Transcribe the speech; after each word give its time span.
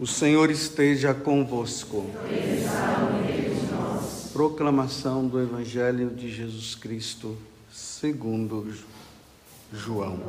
O 0.00 0.06
Senhor 0.06 0.48
esteja 0.48 1.12
convosco. 1.12 2.08
Proclamação 4.32 5.26
do 5.26 5.42
Evangelho 5.42 6.10
de 6.10 6.30
Jesus 6.30 6.76
Cristo, 6.76 7.36
segundo 7.68 8.72
João. 9.72 10.20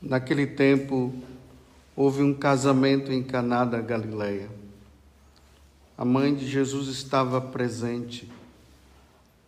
Naquele 0.00 0.46
tempo, 0.46 1.12
houve 1.96 2.22
um 2.22 2.32
casamento 2.32 3.10
em 3.10 3.20
Caná 3.20 3.64
da 3.64 3.80
Galileia. 3.80 4.48
A 5.98 6.04
mãe 6.04 6.32
de 6.32 6.48
Jesus 6.48 6.86
estava 6.86 7.40
presente. 7.40 8.30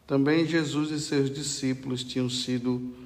Também 0.08 0.44
Jesus 0.44 0.90
e 0.90 0.98
seus 0.98 1.30
discípulos 1.30 2.02
tinham 2.02 2.28
sido 2.28 3.05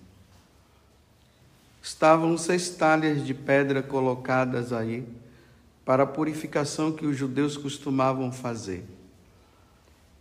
estavam 1.81 2.37
seis 2.37 2.69
talhas 2.69 3.25
de 3.25 3.33
pedra 3.33 3.81
colocadas 3.81 4.71
aí 4.71 5.03
para 5.83 6.03
a 6.03 6.07
purificação 6.07 6.91
que 6.91 7.05
os 7.05 7.17
judeus 7.17 7.57
costumavam 7.57 8.31
fazer. 8.31 8.85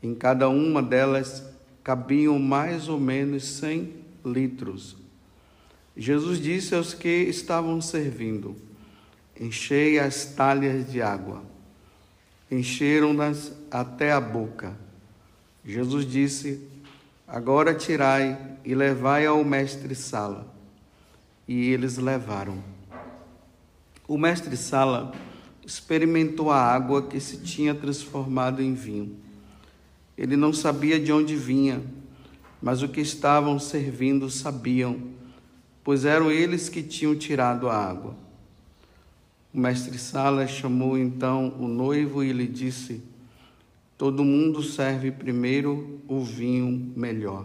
Em 0.02 0.14
cada 0.14 0.48
uma 0.48 0.82
delas 0.82 1.44
cabiam 1.84 2.38
mais 2.38 2.88
ou 2.88 2.98
menos 2.98 3.44
cem 3.44 3.92
litros. 4.24 4.96
Jesus 5.96 6.40
disse 6.40 6.74
aos 6.74 6.94
que 6.94 7.08
estavam 7.08 7.80
servindo: 7.80 8.56
Enchei 9.38 9.98
as 9.98 10.24
talhas 10.24 10.90
de 10.90 11.02
água. 11.02 11.42
Encheram-nas 12.50 13.52
até 13.70 14.12
a 14.12 14.20
boca. 14.20 14.74
Jesus 15.62 16.06
disse: 16.06 16.66
Agora 17.28 17.74
tirai 17.74 18.56
e 18.64 18.74
levai 18.74 19.26
ao 19.26 19.44
mestre-sala 19.44 20.49
e 21.50 21.68
eles 21.70 21.98
levaram. 21.98 22.62
O 24.06 24.16
mestre 24.16 24.56
Sala 24.56 25.12
experimentou 25.66 26.48
a 26.48 26.56
água 26.56 27.02
que 27.02 27.18
se 27.18 27.38
tinha 27.38 27.74
transformado 27.74 28.62
em 28.62 28.72
vinho. 28.72 29.16
Ele 30.16 30.36
não 30.36 30.52
sabia 30.52 31.00
de 31.00 31.12
onde 31.12 31.34
vinha, 31.34 31.82
mas 32.62 32.82
o 32.82 32.88
que 32.88 33.00
estavam 33.00 33.58
servindo 33.58 34.30
sabiam, 34.30 34.96
pois 35.82 36.04
eram 36.04 36.30
eles 36.30 36.68
que 36.68 36.84
tinham 36.84 37.16
tirado 37.16 37.68
a 37.68 37.74
água. 37.74 38.14
O 39.52 39.58
mestre 39.58 39.98
Sala 39.98 40.46
chamou 40.46 40.96
então 40.96 41.56
o 41.58 41.66
noivo 41.66 42.22
e 42.22 42.32
lhe 42.32 42.46
disse: 42.46 43.02
Todo 43.98 44.22
mundo 44.22 44.62
serve 44.62 45.10
primeiro 45.10 46.00
o 46.06 46.22
vinho 46.22 46.92
melhor. 46.94 47.44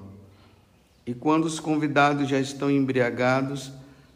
E 1.08 1.16
quando 1.16 1.46
os 1.46 1.60
convidados 1.60 2.30
já 2.30 2.40
estão 2.40 2.70
embriagados, 2.70 3.72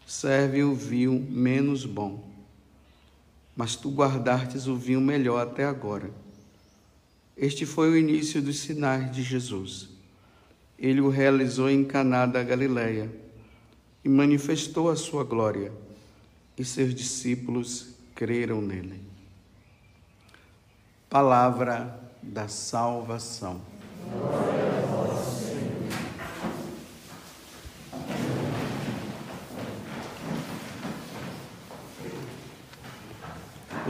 serve 0.10 0.64
o 0.64 0.74
vinho 0.74 1.24
menos 1.30 1.86
bom. 1.86 2.28
Mas 3.56 3.76
tu 3.76 3.92
guardastes 3.92 4.66
o 4.66 4.76
vinho 4.76 5.00
melhor 5.00 5.40
até 5.40 5.66
agora. 5.66 6.10
Este 7.38 7.64
foi 7.64 7.92
o 7.92 7.96
início 7.96 8.42
dos 8.42 8.58
sinais 8.58 9.12
de 9.12 9.22
Jesus. 9.22 9.88
Ele 10.80 11.00
o 11.00 11.10
realizou 11.10 11.70
em 11.70 11.86
Caná 11.86 12.26
da 12.26 12.42
Galileia 12.42 13.08
e 14.04 14.10
manifestou 14.10 14.90
a 14.90 14.96
sua 14.96 15.24
glória, 15.24 15.72
e 16.58 16.66
seus 16.66 16.96
discípulos 16.96 17.90
creram 18.16 18.64
nele. 18.64 19.00
Palavra 21.08 22.02
da 22.24 22.48
salvação. 22.48 23.62
Glória 24.10 24.49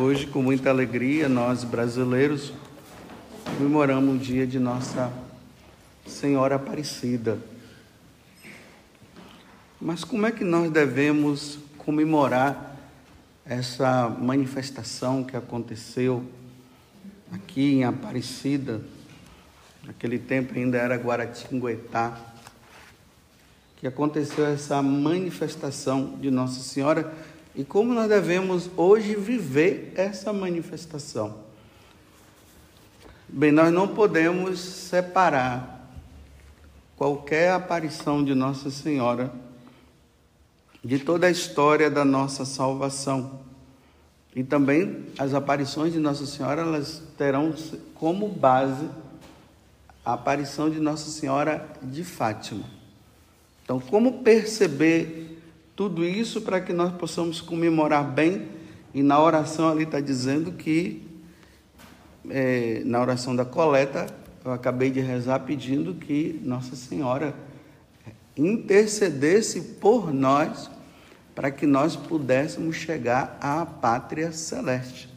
Hoje, 0.02 0.28
com 0.28 0.42
muita 0.42 0.70
alegria, 0.70 1.28
nós 1.28 1.66
brasileiros 1.66 2.54
comemoramos 3.58 4.16
o 4.16 4.18
dia 4.18 4.48
de 4.48 4.58
Nossa 4.58 5.12
Senhora 6.08 6.56
Aparecida. 6.56 7.38
Mas 9.80 10.06
como 10.06 10.26
é 10.26 10.32
que 10.32 10.46
nós 10.46 10.72
devemos 10.72 11.60
comemorar 11.78 12.78
essa 13.46 14.08
manifestação 14.08 15.22
que 15.22 15.36
aconteceu 15.36 16.24
aqui 17.30 17.74
em 17.74 17.84
Aparecida? 17.84 18.80
Naquele 19.84 20.18
tempo 20.18 20.58
ainda 20.58 20.78
era 20.78 20.96
Guaratinguetá, 20.96 22.18
que 23.76 23.86
aconteceu 23.86 24.46
essa 24.46 24.82
manifestação 24.82 26.18
de 26.22 26.32
Nossa 26.32 26.62
Senhora 26.62 27.14
e 27.56 27.64
como 27.64 27.94
nós 27.94 28.08
devemos 28.08 28.70
hoje 28.78 29.16
viver 29.16 29.94
essa 29.96 30.32
manifestação. 30.32 31.50
Bem, 33.28 33.52
nós 33.52 33.72
não 33.72 33.88
podemos 33.88 34.60
separar 34.60 35.88
qualquer 36.96 37.52
aparição 37.52 38.24
de 38.24 38.34
Nossa 38.34 38.70
Senhora 38.70 39.32
de 40.84 41.00
toda 41.00 41.28
a 41.28 41.32
história 41.32 41.90
da 41.90 42.06
nossa 42.06 42.46
salvação. 42.46 43.42
E 44.36 44.44
também 44.44 45.06
as 45.18 45.34
aparições 45.34 45.92
de 45.94 46.00
Nossa 46.00 46.26
Senhora, 46.26 46.62
elas 46.62 47.02
terão 47.18 47.54
como 47.96 48.28
base 48.28 48.88
a 50.06 50.14
aparição 50.14 50.70
de 50.70 50.80
Nossa 50.80 51.10
Senhora 51.10 51.68
de 51.82 52.04
Fátima. 52.04 52.64
Então, 53.64 53.80
como 53.80 54.24
perceber 54.24 55.39
tudo 55.80 56.04
isso 56.04 56.42
para 56.42 56.60
que 56.60 56.74
nós 56.74 56.92
possamos 56.92 57.40
comemorar 57.40 58.04
bem. 58.04 58.50
E 58.94 59.02
na 59.02 59.18
oração 59.18 59.70
ali 59.70 59.84
está 59.84 60.02
dizendo 60.02 60.52
que, 60.52 61.08
é, 62.30 62.82
na 62.84 63.00
oração 63.00 63.34
da 63.34 63.46
coleta, 63.46 64.06
eu 64.44 64.52
acabei 64.52 64.92
de 64.92 65.00
rezar 65.00 65.40
pedindo 65.40 65.94
que 65.94 66.38
Nossa 66.44 66.76
Senhora 66.76 67.34
intercedesse 68.36 69.62
por 69.80 70.14
nós 70.14 70.70
para 71.34 71.50
que 71.50 71.66
nós 71.66 71.96
pudéssemos 71.96 72.76
chegar 72.76 73.38
à 73.40 73.66
pátria 73.66 74.34
celeste. 74.34 75.08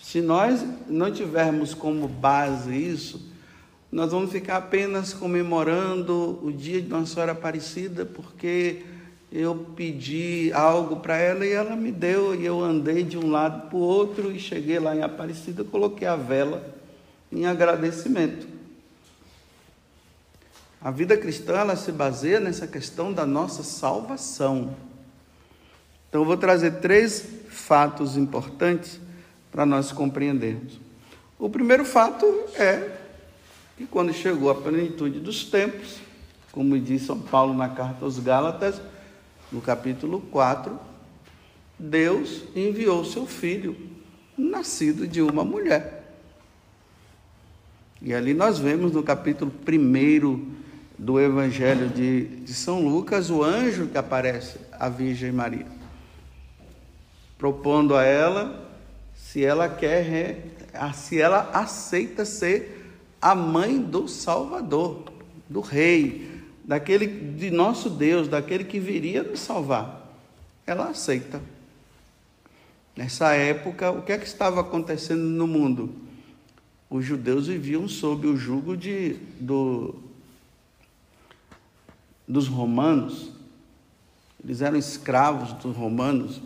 Se 0.00 0.20
nós 0.20 0.64
não 0.86 1.10
tivermos 1.10 1.74
como 1.74 2.06
base 2.06 2.76
isso, 2.76 3.27
nós 3.90 4.12
vamos 4.12 4.30
ficar 4.30 4.58
apenas 4.58 5.14
comemorando 5.14 6.38
o 6.42 6.52
dia 6.52 6.80
de 6.82 6.88
Nossa 6.88 7.14
Senhora 7.14 7.32
Aparecida, 7.32 8.04
porque 8.04 8.82
eu 9.32 9.66
pedi 9.74 10.52
algo 10.52 10.96
para 10.96 11.16
ela 11.16 11.46
e 11.46 11.52
ela 11.52 11.74
me 11.74 11.90
deu, 11.90 12.34
e 12.34 12.44
eu 12.44 12.62
andei 12.62 13.02
de 13.02 13.16
um 13.16 13.30
lado 13.30 13.68
para 13.68 13.76
o 13.76 13.80
outro 13.80 14.30
e 14.30 14.38
cheguei 14.38 14.78
lá 14.78 14.94
em 14.94 15.02
Aparecida, 15.02 15.64
coloquei 15.64 16.06
a 16.06 16.16
vela 16.16 16.74
em 17.32 17.46
agradecimento. 17.46 18.46
A 20.80 20.90
vida 20.90 21.16
cristã 21.16 21.54
ela 21.54 21.74
se 21.74 21.90
baseia 21.90 22.38
nessa 22.38 22.66
questão 22.66 23.12
da 23.12 23.26
nossa 23.26 23.62
salvação. 23.62 24.76
Então 26.08 26.20
eu 26.20 26.24
vou 26.26 26.36
trazer 26.36 26.80
três 26.80 27.26
fatos 27.48 28.16
importantes 28.16 29.00
para 29.50 29.66
nós 29.66 29.92
compreendermos. 29.92 30.78
O 31.38 31.48
primeiro 31.48 31.84
fato 31.84 32.24
é 32.54 32.97
que 33.78 33.86
quando 33.86 34.12
chegou 34.12 34.50
a 34.50 34.56
plenitude 34.56 35.20
dos 35.20 35.44
tempos, 35.44 35.98
como 36.50 36.76
diz 36.76 37.02
São 37.02 37.20
Paulo 37.20 37.54
na 37.54 37.68
carta 37.68 38.04
aos 38.04 38.18
Gálatas, 38.18 38.82
no 39.52 39.60
capítulo 39.60 40.20
4, 40.32 40.76
Deus 41.78 42.42
enviou 42.56 43.04
seu 43.04 43.24
filho, 43.24 43.76
nascido 44.36 45.06
de 45.06 45.22
uma 45.22 45.44
mulher. 45.44 46.12
E 48.02 48.12
ali 48.12 48.34
nós 48.34 48.58
vemos 48.58 48.90
no 48.90 49.02
capítulo 49.04 49.52
1 49.52 50.56
do 50.98 51.20
Evangelho 51.20 51.88
de, 51.88 52.24
de 52.24 52.54
São 52.54 52.84
Lucas 52.84 53.30
o 53.30 53.44
anjo 53.44 53.86
que 53.86 53.96
aparece 53.96 54.58
à 54.72 54.88
Virgem 54.88 55.30
Maria, 55.30 55.66
propondo 57.38 57.94
a 57.94 58.02
ela 58.02 58.68
se 59.14 59.44
ela 59.44 59.68
quer, 59.68 60.48
se 60.94 61.20
ela 61.20 61.48
aceita 61.54 62.24
ser 62.24 62.77
a 63.20 63.34
mãe 63.34 63.80
do 63.80 64.06
Salvador, 64.08 65.04
do 65.48 65.60
Rei, 65.60 66.42
daquele 66.64 67.06
de 67.06 67.50
nosso 67.50 67.90
Deus, 67.90 68.28
daquele 68.28 68.64
que 68.64 68.78
viria 68.78 69.22
nos 69.22 69.40
salvar. 69.40 70.06
Ela 70.66 70.90
aceita. 70.90 71.40
Nessa 72.94 73.32
época, 73.32 73.90
o 73.90 74.02
que 74.02 74.12
é 74.12 74.18
que 74.18 74.26
estava 74.26 74.60
acontecendo 74.60 75.22
no 75.22 75.46
mundo? 75.46 75.94
Os 76.90 77.04
judeus 77.04 77.46
viviam 77.46 77.88
sob 77.88 78.26
o 78.26 78.36
jugo 78.36 78.76
de, 78.76 79.14
do, 79.40 79.94
dos 82.26 82.48
romanos. 82.48 83.30
Eles 84.42 84.60
eram 84.60 84.76
escravos 84.76 85.52
dos 85.54 85.76
romanos, 85.76 86.40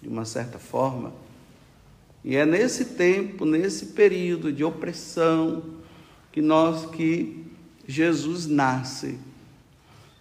de 0.00 0.08
uma 0.08 0.24
certa 0.24 0.58
forma. 0.58 1.12
E 2.24 2.36
é 2.36 2.44
nesse 2.44 2.84
tempo, 2.84 3.44
nesse 3.44 3.86
período 3.86 4.52
de 4.52 4.64
opressão, 4.64 5.62
que 6.38 6.42
nós 6.42 6.86
que 6.86 7.44
Jesus 7.84 8.46
nasce 8.46 9.18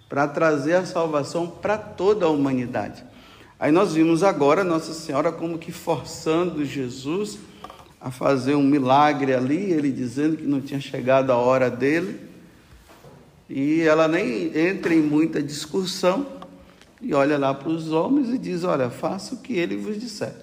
para 0.09 0.27
trazer 0.27 0.73
a 0.73 0.83
salvação 0.83 1.47
para 1.47 1.77
toda 1.77 2.25
a 2.25 2.29
humanidade. 2.29 3.05
Aí 3.59 3.71
nós 3.71 3.93
vimos 3.93 4.23
agora 4.23 4.63
Nossa 4.63 4.95
Senhora 4.95 5.31
como 5.31 5.59
que 5.59 5.71
forçando 5.71 6.65
Jesus 6.65 7.37
a 8.01 8.09
fazer 8.09 8.55
um 8.55 8.63
milagre 8.63 9.31
ali, 9.31 9.71
ele 9.71 9.91
dizendo 9.91 10.37
que 10.37 10.43
não 10.43 10.59
tinha 10.59 10.79
chegado 10.79 11.31
a 11.31 11.37
hora 11.37 11.69
dele. 11.69 12.19
E 13.47 13.81
ela 13.81 14.07
nem 14.07 14.57
entra 14.57 14.91
em 14.91 15.01
muita 15.01 15.39
discussão 15.39 16.25
e 16.99 17.13
olha 17.13 17.37
lá 17.37 17.53
para 17.53 17.69
os 17.69 17.91
homens 17.91 18.29
e 18.29 18.39
diz: 18.39 18.63
Olha, 18.63 18.89
faça 18.89 19.35
o 19.35 19.37
que 19.37 19.53
ele 19.53 19.77
vos 19.77 19.99
disser. 19.99 20.33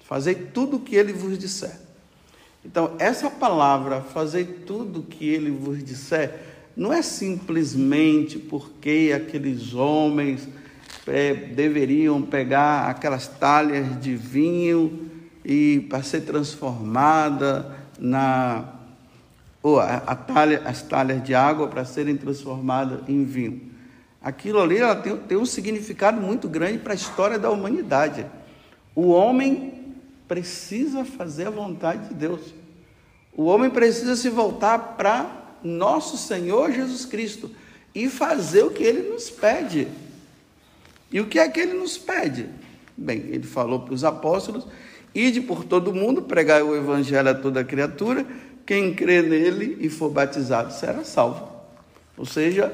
Fazei 0.00 0.34
tudo 0.34 0.78
o 0.78 0.80
que 0.80 0.96
ele 0.96 1.12
vos 1.12 1.38
disser. 1.38 1.91
Então, 2.64 2.94
essa 2.98 3.28
palavra, 3.28 4.00
fazei 4.00 4.44
tudo 4.44 5.00
o 5.00 5.02
que 5.02 5.28
ele 5.28 5.50
vos 5.50 5.82
disser, 5.82 6.38
não 6.76 6.92
é 6.92 7.02
simplesmente 7.02 8.38
porque 8.38 9.12
aqueles 9.14 9.74
homens 9.74 10.48
é, 11.06 11.34
deveriam 11.34 12.22
pegar 12.22 12.88
aquelas 12.88 13.26
talhas 13.26 14.00
de 14.00 14.14
vinho 14.14 15.10
e 15.44 15.86
para 15.88 16.02
ser 16.02 16.22
transformada 16.22 17.76
na 17.98 18.64
ou 19.62 19.78
a, 19.78 19.96
a 20.06 20.16
talha, 20.16 20.62
as 20.64 20.82
talhas 20.82 21.22
de 21.22 21.34
água 21.34 21.68
para 21.68 21.84
serem 21.84 22.16
transformadas 22.16 23.00
em 23.08 23.24
vinho. 23.24 23.70
Aquilo 24.20 24.60
ali 24.60 24.78
tem, 25.02 25.16
tem 25.16 25.38
um 25.38 25.46
significado 25.46 26.20
muito 26.20 26.48
grande 26.48 26.78
para 26.78 26.92
a 26.92 26.96
história 26.96 27.38
da 27.38 27.50
humanidade. 27.50 28.26
O 28.94 29.08
homem 29.08 29.81
precisa 30.32 31.04
fazer 31.04 31.48
a 31.48 31.50
vontade 31.50 32.08
de 32.08 32.14
Deus. 32.14 32.54
O 33.36 33.44
homem 33.44 33.68
precisa 33.68 34.16
se 34.16 34.30
voltar 34.30 34.96
para 34.96 35.58
nosso 35.62 36.16
Senhor 36.16 36.72
Jesus 36.72 37.04
Cristo 37.04 37.50
e 37.94 38.08
fazer 38.08 38.62
o 38.62 38.70
que 38.70 38.82
ele 38.82 39.10
nos 39.10 39.28
pede. 39.28 39.88
E 41.12 41.20
o 41.20 41.26
que 41.26 41.38
é 41.38 41.46
que 41.50 41.60
ele 41.60 41.74
nos 41.74 41.98
pede? 41.98 42.48
Bem, 42.96 43.26
ele 43.28 43.42
falou 43.42 43.80
para 43.80 43.92
os 43.92 44.04
apóstolos: 44.04 44.66
ide 45.14 45.42
por 45.42 45.64
todo 45.64 45.92
mundo, 45.92 46.22
pregai 46.22 46.62
o 46.62 46.74
evangelho 46.74 47.28
a 47.28 47.34
toda 47.34 47.62
criatura, 47.62 48.26
quem 48.64 48.94
crê 48.94 49.20
nele 49.20 49.76
e 49.80 49.90
for 49.90 50.08
batizado 50.08 50.72
será 50.72 51.04
salvo. 51.04 51.46
Ou 52.16 52.24
seja, 52.24 52.72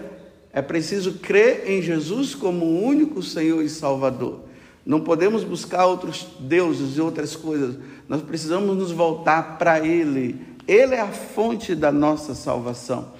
é 0.52 0.62
preciso 0.62 1.14
crer 1.14 1.68
em 1.68 1.82
Jesus 1.82 2.36
como 2.36 2.64
o 2.64 2.84
único 2.84 3.20
Senhor 3.20 3.60
e 3.64 3.68
Salvador. 3.68 4.47
Não 4.88 5.02
podemos 5.02 5.44
buscar 5.44 5.84
outros 5.84 6.26
deuses 6.40 6.96
e 6.96 7.00
outras 7.02 7.36
coisas. 7.36 7.76
Nós 8.08 8.22
precisamos 8.22 8.74
nos 8.74 8.90
voltar 8.90 9.58
para 9.58 9.86
Ele. 9.86 10.40
Ele 10.66 10.94
é 10.94 11.00
a 11.02 11.08
fonte 11.08 11.74
da 11.74 11.92
nossa 11.92 12.34
salvação. 12.34 13.12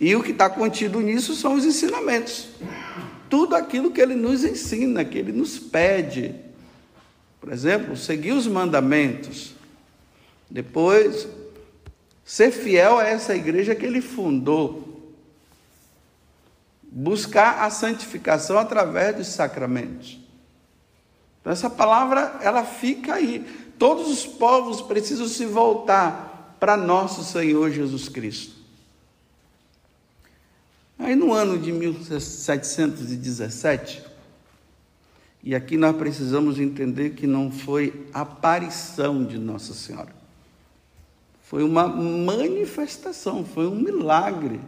E 0.00 0.16
o 0.16 0.22
que 0.22 0.30
está 0.30 0.48
contido 0.48 0.98
nisso 1.02 1.34
são 1.34 1.52
os 1.52 1.66
ensinamentos. 1.66 2.48
Tudo 3.28 3.54
aquilo 3.54 3.90
que 3.90 4.00
Ele 4.00 4.14
nos 4.14 4.44
ensina, 4.44 5.04
que 5.04 5.18
Ele 5.18 5.30
nos 5.30 5.58
pede. 5.58 6.34
Por 7.38 7.52
exemplo, 7.52 7.98
seguir 7.98 8.32
os 8.32 8.46
mandamentos. 8.46 9.52
Depois, 10.50 11.28
ser 12.24 12.50
fiel 12.50 12.98
a 12.98 13.06
essa 13.06 13.36
igreja 13.36 13.74
que 13.74 13.84
Ele 13.84 14.00
fundou 14.00 15.12
buscar 16.90 17.62
a 17.62 17.68
santificação 17.68 18.58
através 18.58 19.14
dos 19.14 19.26
sacramentos. 19.26 20.29
Então, 21.40 21.52
essa 21.52 21.70
palavra, 21.70 22.38
ela 22.42 22.64
fica 22.64 23.14
aí. 23.14 23.40
Todos 23.78 24.08
os 24.08 24.26
povos 24.26 24.82
precisam 24.82 25.26
se 25.26 25.46
voltar 25.46 26.30
para 26.60 26.76
nosso 26.76 27.24
Senhor 27.24 27.70
Jesus 27.70 28.08
Cristo. 28.08 28.60
Aí 30.98 31.14
no 31.16 31.32
ano 31.32 31.58
de 31.58 31.72
1717, 31.72 34.04
e 35.42 35.54
aqui 35.54 35.78
nós 35.78 35.96
precisamos 35.96 36.60
entender 36.60 37.14
que 37.14 37.26
não 37.26 37.50
foi 37.50 38.06
aparição 38.12 39.24
de 39.24 39.38
Nossa 39.38 39.72
Senhora. 39.72 40.14
Foi 41.42 41.62
uma 41.64 41.88
manifestação, 41.88 43.46
foi 43.46 43.66
um 43.66 43.74
milagre 43.74 44.60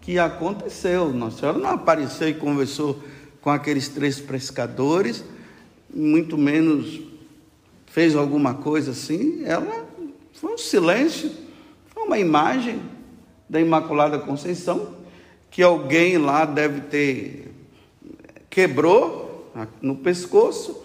que 0.00 0.18
aconteceu. 0.18 1.12
Nossa 1.12 1.38
Senhora 1.38 1.58
não 1.58 1.70
apareceu 1.70 2.28
e 2.28 2.34
conversou 2.34 3.00
com 3.40 3.48
aqueles 3.48 3.86
três 3.88 4.20
pescadores, 4.20 5.24
muito 5.92 6.38
menos 6.38 7.00
fez 7.86 8.16
alguma 8.16 8.54
coisa 8.54 8.92
assim. 8.92 9.44
Ela 9.44 9.86
foi 10.32 10.54
um 10.54 10.58
silêncio, 10.58 11.30
foi 11.86 12.04
uma 12.04 12.18
imagem 12.18 12.80
da 13.48 13.60
Imaculada 13.60 14.18
Conceição 14.18 14.96
que 15.50 15.62
alguém 15.62 16.16
lá 16.16 16.44
deve 16.44 16.80
ter 16.82 17.52
quebrou 18.48 19.50
no 19.80 19.96
pescoço. 19.96 20.84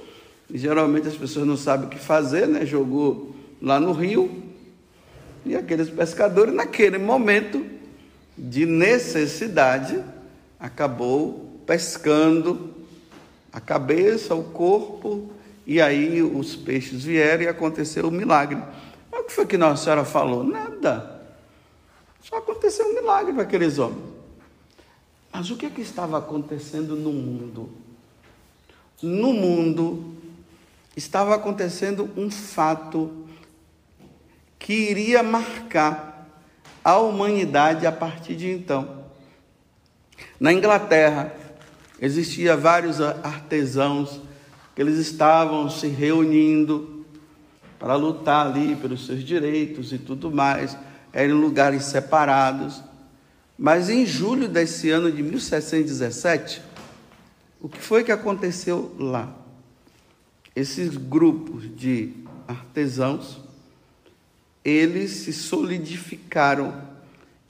E 0.50 0.58
geralmente 0.58 1.08
as 1.08 1.16
pessoas 1.16 1.46
não 1.46 1.58
sabem 1.58 1.88
o 1.88 1.90
que 1.90 2.00
fazer, 2.00 2.48
né? 2.48 2.66
Jogou 2.66 3.36
lá 3.62 3.80
no 3.80 3.92
rio. 3.92 4.44
E 5.46 5.56
aqueles 5.56 5.90
pescadores, 5.90 6.54
naquele 6.54 6.98
momento, 6.98 7.66
de 8.38 8.66
necessidade, 8.66 10.02
acabou 10.60 11.62
pescando 11.66 12.77
a 13.58 13.60
cabeça, 13.60 14.36
o 14.36 14.44
corpo, 14.44 15.32
e 15.66 15.82
aí 15.82 16.22
os 16.22 16.56
peixes 16.56 17.04
vieram 17.04 17.42
e 17.42 17.48
aconteceu 17.48 18.08
o 18.08 18.12
milagre. 18.12 18.62
Mas 19.12 19.22
o 19.22 19.24
que 19.24 19.34
foi 19.34 19.48
que 19.48 19.58
Nossa 19.58 19.84
Senhora 19.84 20.06
falou? 20.06 20.44
Nada. 20.44 21.24
Só 22.22 22.38
aconteceu 22.38 22.86
um 22.86 22.94
milagre 22.94 23.34
para 23.34 23.42
aqueles 23.42 23.80
homens. 23.80 24.04
Mas 25.34 25.50
o 25.50 25.58
que, 25.58 25.66
é 25.66 25.72
que 25.72 25.82
estava 25.82 26.20
acontecendo 26.20 26.96
no 26.96 27.12
mundo? 27.12 27.72
No 29.02 29.34
mundo 29.34 30.16
estava 30.96 31.34
acontecendo 31.34 32.12
um 32.16 32.30
fato 32.30 33.26
que 34.60 34.74
iria 34.74 35.24
marcar 35.24 36.30
a 36.84 37.00
humanidade 37.00 37.88
a 37.88 37.92
partir 37.92 38.36
de 38.36 38.52
então. 38.52 39.04
Na 40.40 40.54
Inglaterra, 40.54 41.34
existia 42.02 42.56
vários 42.56 43.02
artesãos 43.02 44.22
que 44.76 44.82
eles 44.82 44.98
estavam 44.98 45.70
se 45.70 45.88
reunindo 45.88 47.06
para 47.80 47.96
lutar 47.96 48.48
ali 48.48 48.76
pelos 48.76 49.06
seus 49.06 49.24
direitos 49.24 49.94
e 49.94 49.98
tudo 49.98 50.32
mais, 50.32 50.78
eram 51.14 51.38
lugares 51.38 51.86
separados. 51.86 52.82
Mas 53.58 53.90
em 53.90 54.06
julho 54.06 54.48
desse 54.48 54.90
ano 54.90 55.12
de 55.12 55.24
1717, 55.24 56.62
o 57.60 57.68
que 57.68 57.80
foi 57.80 58.04
que 58.04 58.12
aconteceu 58.12 58.96
lá? 59.00 59.36
Esses 60.56 60.96
grupos 60.96 61.64
de 61.76 62.14
artesãos 62.48 63.40
eles 64.68 65.12
se 65.12 65.32
solidificaram. 65.32 66.84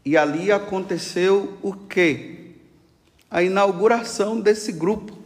E 0.05 0.15
ali 0.15 0.51
aconteceu 0.51 1.57
o 1.63 1.73
quê? 1.73 2.36
A 3.29 3.43
inauguração 3.43 4.39
desse 4.39 4.71
grupo, 4.71 5.17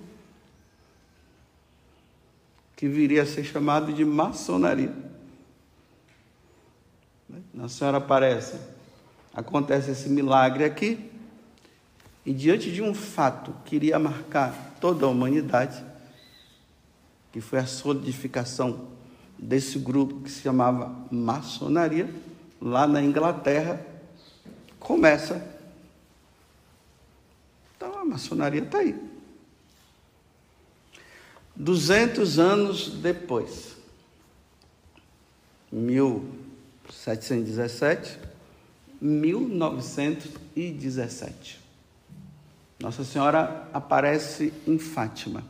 que 2.76 2.88
viria 2.88 3.22
a 3.22 3.26
ser 3.28 3.44
chamado 3.44 3.94
de 3.94 4.04
maçonaria. 4.04 4.92
A 7.62 7.70
senhora 7.70 7.98
aparece, 7.98 8.58
acontece 9.34 9.92
esse 9.92 10.10
milagre 10.10 10.64
aqui, 10.64 11.12
e 12.26 12.34
diante 12.34 12.72
de 12.72 12.82
um 12.82 12.94
fato 12.94 13.54
que 13.66 13.76
iria 13.76 14.00
marcar 14.00 14.76
toda 14.80 15.06
a 15.06 15.10
humanidade, 15.10 15.84
que 17.32 17.40
foi 17.40 17.60
a 17.60 17.66
solidificação 17.66 18.88
desse 19.38 19.80
grupo 19.80 20.22
que 20.22 20.30
se 20.30 20.42
chamava 20.42 20.94
maçonaria, 21.12 22.10
lá 22.60 22.88
na 22.88 23.02
Inglaterra, 23.02 23.84
começa. 24.80 25.51
A 28.02 28.06
maçonaria 28.06 28.64
está 28.64 28.80
aí. 28.80 29.00
200 31.56 32.40
anos 32.40 32.90
depois, 32.90 33.78
1717, 35.72 38.18
1917. 39.00 41.62
Nossa 42.80 43.04
Senhora 43.04 43.70
aparece 43.72 44.52
em 44.66 44.80
Fátima. 44.80 45.44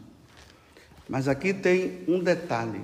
Mas 1.08 1.29
aqui 1.29 1.53
tem 1.53 2.03
um 2.05 2.20
detalhe. 2.20 2.81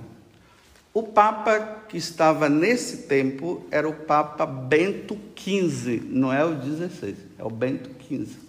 O 0.94 1.02
Papa 1.02 1.82
que 1.90 1.98
estava 1.98 2.48
nesse 2.48 3.02
tempo 3.02 3.66
era 3.70 3.86
o 3.86 3.92
Papa 3.92 4.46
Bento 4.46 5.18
XV, 5.36 6.00
não 6.06 6.32
é 6.32 6.42
o 6.42 6.54
16, 6.54 7.18
é 7.38 7.44
o 7.44 7.50
Bento 7.50 7.90
XV. 8.02 8.47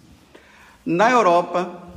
Na 0.84 1.10
Europa 1.10 1.88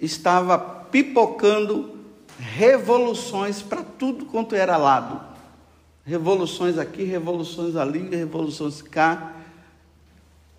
estava 0.00 0.58
pipocando 0.58 1.98
revoluções 2.38 3.60
para 3.62 3.82
tudo 3.82 4.24
quanto 4.26 4.54
era 4.54 4.76
lado. 4.76 5.20
Revoluções 6.04 6.78
aqui, 6.78 7.02
revoluções 7.04 7.74
ali, 7.76 8.08
revoluções 8.08 8.80
cá. 8.80 9.34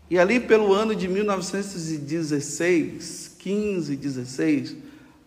E 0.09 0.17
ali 0.17 0.39
pelo 0.39 0.73
ano 0.73 0.95
de 0.95 1.07
1916, 1.07 3.35
15, 3.39 3.95
16, 3.95 4.75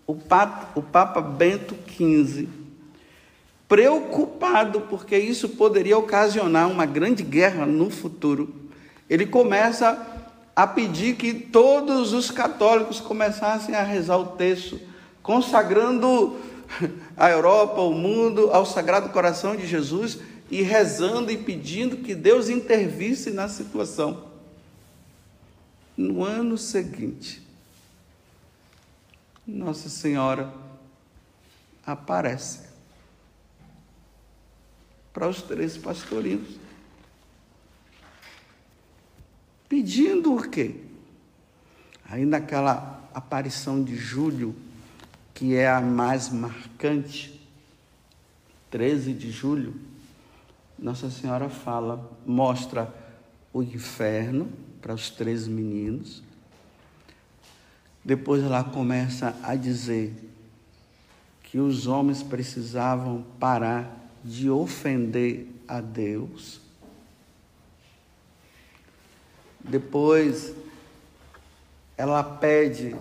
o 0.06 0.14
Papa, 0.14 0.68
o 0.74 0.82
Papa 0.82 1.20
Bento 1.20 1.76
XV 1.88 2.62
preocupado 3.72 4.82
porque 4.82 5.16
isso 5.16 5.48
poderia 5.48 5.96
ocasionar 5.96 6.68
uma 6.68 6.84
grande 6.84 7.22
guerra 7.22 7.64
no 7.64 7.88
futuro, 7.88 8.54
ele 9.08 9.24
começa 9.24 10.11
a 10.54 10.66
pedir 10.66 11.16
que 11.16 11.32
todos 11.32 12.12
os 12.12 12.30
católicos 12.30 13.00
começassem 13.00 13.74
a 13.74 13.82
rezar 13.82 14.18
o 14.18 14.36
texto, 14.36 14.78
consagrando 15.22 16.38
a 17.16 17.30
Europa, 17.30 17.80
o 17.80 17.92
mundo 17.92 18.50
ao 18.52 18.66
Sagrado 18.66 19.08
Coração 19.10 19.56
de 19.56 19.66
Jesus 19.66 20.18
e 20.50 20.62
rezando 20.62 21.30
e 21.30 21.36
pedindo 21.36 21.98
que 21.98 22.14
Deus 22.14 22.48
intervisse 22.48 23.30
na 23.30 23.48
situação. 23.48 24.30
No 25.96 26.24
ano 26.24 26.58
seguinte, 26.58 27.42
Nossa 29.46 29.88
Senhora 29.88 30.52
aparece 31.84 32.60
para 35.12 35.28
os 35.28 35.42
três 35.42 35.76
pastorinhos. 35.76 36.61
Pedindo 39.72 40.34
o 40.34 40.50
quê? 40.50 40.74
Aí 42.04 42.26
naquela 42.26 43.08
aparição 43.14 43.82
de 43.82 43.96
julho, 43.96 44.54
que 45.32 45.54
é 45.54 45.66
a 45.66 45.80
mais 45.80 46.28
marcante, 46.28 47.40
13 48.70 49.14
de 49.14 49.30
julho, 49.30 49.74
Nossa 50.78 51.08
Senhora 51.08 51.48
fala, 51.48 52.12
mostra 52.26 52.94
o 53.50 53.62
inferno 53.62 54.52
para 54.82 54.92
os 54.92 55.08
três 55.08 55.48
meninos. 55.48 56.22
Depois 58.04 58.42
ela 58.44 58.62
começa 58.62 59.34
a 59.42 59.54
dizer 59.54 60.12
que 61.44 61.56
os 61.58 61.86
homens 61.86 62.22
precisavam 62.22 63.24
parar 63.40 64.12
de 64.22 64.50
ofender 64.50 65.46
a 65.66 65.80
Deus. 65.80 66.61
Depois, 69.64 70.52
ela 71.96 72.22
pede 72.22 72.96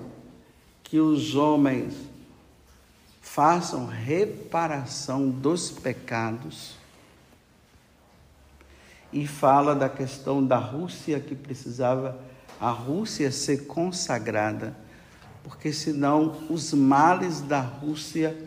que 0.84 1.00
os 1.00 1.36
homens 1.36 1.94
façam 3.22 3.86
reparação 3.86 5.30
dos 5.30 5.72
pecados 5.72 6.76
e 9.14 9.26
fala 9.26 9.74
da 9.74 9.90
questão 9.90 10.46
da 10.46 10.58
Rússia 10.58 11.20
que 11.20 11.36
precisava 11.36 12.20
a 12.60 12.70
Rússia 12.70 13.32
ser 13.32 13.66
consagrada, 13.66 14.76
porque 15.44 15.74
senão 15.74 16.36
os 16.50 16.74
males 16.74 17.42
da 17.42 17.60
Rússia 17.60 18.38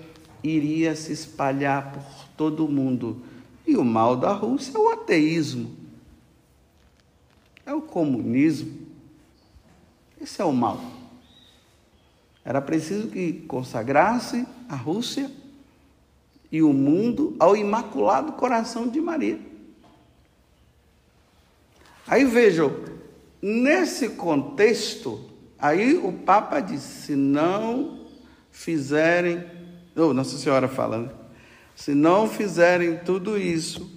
iria 0.42 0.94
se 0.94 1.12
espalhar 1.12 1.92
por 1.92 2.28
todo 2.36 2.68
mundo. 2.68 3.22
E 3.66 3.76
o 3.76 3.84
mal 3.84 4.16
da 4.16 4.32
Rússia 4.32 4.76
é 4.76 4.78
o 4.78 4.90
ateísmo, 4.90 5.83
o 7.74 7.82
comunismo. 7.82 8.86
Esse 10.20 10.40
é 10.40 10.44
o 10.44 10.52
mal. 10.52 10.80
Era 12.44 12.60
preciso 12.60 13.08
que 13.08 13.32
consagrasse 13.48 14.46
a 14.68 14.76
Rússia 14.76 15.30
e 16.52 16.62
o 16.62 16.72
mundo 16.72 17.34
ao 17.40 17.56
Imaculado 17.56 18.32
Coração 18.32 18.86
de 18.86 19.00
Maria. 19.00 19.40
Aí 22.06 22.24
vejam, 22.24 22.70
nesse 23.40 24.10
contexto, 24.10 25.28
aí 25.58 25.96
o 25.96 26.12
Papa 26.12 26.60
disse: 26.60 27.06
se 27.06 27.16
não 27.16 28.06
fizerem. 28.50 29.44
Oh, 29.96 30.12
Nossa 30.12 30.36
Senhora 30.36 30.68
fala? 30.68 31.12
Se 31.74 31.94
não 31.94 32.28
fizerem 32.28 32.98
tudo 32.98 33.38
isso, 33.38 33.90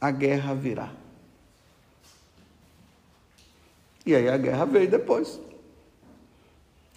a 0.00 0.10
guerra 0.10 0.54
virá. 0.54 0.99
E 4.04 4.14
aí 4.14 4.28
a 4.28 4.36
guerra 4.36 4.64
veio 4.64 4.90
depois. 4.90 5.40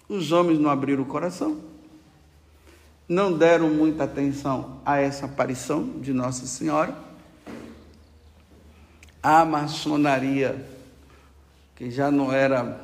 Os 0.08 0.32
homens 0.32 0.58
não 0.58 0.70
abriram 0.70 1.02
o 1.02 1.06
coração, 1.06 1.60
não 3.08 3.36
deram 3.36 3.70
muita 3.70 4.04
atenção 4.04 4.80
a 4.84 4.98
essa 4.98 5.26
aparição 5.26 6.00
de 6.00 6.12
Nossa 6.12 6.46
Senhora. 6.46 6.96
A 9.22 9.44
maçonaria, 9.44 10.64
que 11.74 11.90
já 11.90 12.10
não 12.10 12.30
era 12.30 12.80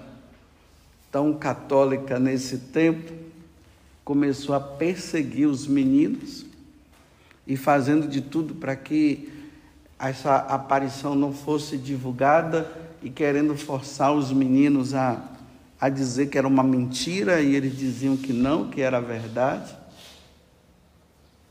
tão 1.10 1.34
católica 1.34 2.18
nesse 2.18 2.56
tempo, 2.58 3.12
começou 4.04 4.54
a 4.54 4.60
perseguir 4.60 5.46
os 5.46 5.66
meninos 5.66 6.46
e 7.46 7.56
fazendo 7.56 8.08
de 8.08 8.20
tudo 8.20 8.54
para 8.54 8.74
que 8.74 9.30
essa 9.98 10.36
aparição 10.36 11.14
não 11.14 11.32
fosse 11.32 11.76
divulgada 11.76 12.89
e 13.02 13.10
querendo 13.10 13.56
forçar 13.56 14.14
os 14.14 14.32
meninos 14.32 14.94
a, 14.94 15.22
a 15.80 15.88
dizer 15.88 16.28
que 16.28 16.36
era 16.36 16.46
uma 16.46 16.62
mentira 16.62 17.40
e 17.40 17.54
eles 17.54 17.76
diziam 17.76 18.16
que 18.16 18.32
não, 18.32 18.68
que 18.68 18.80
era 18.80 19.00
verdade. 19.00 19.74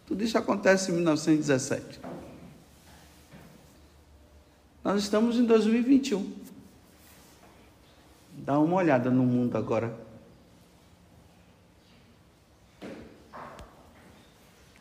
Tudo 0.05 0.23
isso 0.23 0.37
acontece 0.37 0.91
em 0.91 0.95
1917. 0.95 1.99
Nós 4.83 5.01
estamos 5.01 5.37
em 5.37 5.45
2021. 5.45 6.33
Dá 8.37 8.57
uma 8.59 8.75
olhada 8.75 9.09
no 9.09 9.23
mundo 9.23 9.57
agora. 9.57 10.09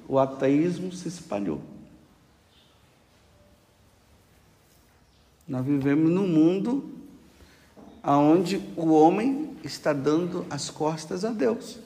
o 0.09 0.19
ateísmo 0.19 0.91
se 0.91 1.07
espalhou. 1.07 1.61
Nós 5.49 5.65
vivemos 5.65 6.11
num 6.11 6.29
mundo 6.29 6.91
onde 8.05 8.61
o 8.77 8.91
homem 8.91 9.57
está 9.65 9.93
dando 9.93 10.47
as 10.51 10.69
costas 10.69 11.25
a 11.25 11.31
Deus. 11.31 11.79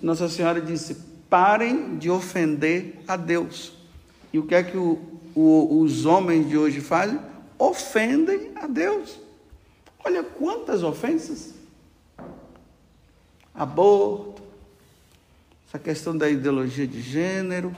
Nossa 0.00 0.28
Senhora 0.28 0.60
disse: 0.60 0.96
parem 1.28 1.98
de 1.98 2.08
ofender 2.08 3.00
a 3.08 3.16
Deus. 3.16 3.72
E 4.32 4.38
o 4.38 4.46
que 4.46 4.54
é 4.54 4.62
que 4.62 4.76
o, 4.76 5.00
o, 5.34 5.80
os 5.80 6.06
homens 6.06 6.48
de 6.48 6.56
hoje 6.56 6.80
fazem? 6.80 7.18
Ofendem 7.58 8.52
a 8.54 8.68
Deus. 8.68 9.18
Olha 10.04 10.22
quantas 10.22 10.84
ofensas: 10.84 11.54
aborto, 13.52 14.42
essa 15.66 15.78
questão 15.78 16.16
da 16.16 16.30
ideologia 16.30 16.86
de 16.86 17.02
gênero, 17.02 17.74